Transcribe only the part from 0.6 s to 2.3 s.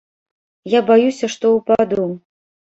Я баюся, што ўпаду.